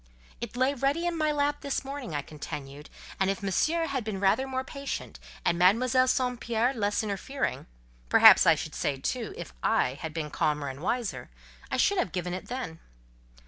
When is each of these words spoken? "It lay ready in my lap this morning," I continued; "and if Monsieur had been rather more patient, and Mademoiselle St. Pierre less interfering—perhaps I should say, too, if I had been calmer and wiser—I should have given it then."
"It 0.41 0.57
lay 0.57 0.73
ready 0.73 1.05
in 1.05 1.15
my 1.15 1.31
lap 1.31 1.61
this 1.61 1.85
morning," 1.85 2.15
I 2.15 2.23
continued; 2.23 2.89
"and 3.19 3.29
if 3.29 3.43
Monsieur 3.43 3.85
had 3.85 4.03
been 4.03 4.19
rather 4.19 4.47
more 4.47 4.63
patient, 4.63 5.19
and 5.45 5.59
Mademoiselle 5.59 6.07
St. 6.07 6.39
Pierre 6.39 6.73
less 6.73 7.03
interfering—perhaps 7.03 8.47
I 8.47 8.55
should 8.55 8.73
say, 8.73 8.97
too, 8.97 9.35
if 9.37 9.53
I 9.61 9.99
had 10.01 10.11
been 10.11 10.31
calmer 10.31 10.69
and 10.69 10.81
wiser—I 10.81 11.77
should 11.77 11.99
have 11.99 12.11
given 12.13 12.33
it 12.33 12.47
then." 12.47 12.79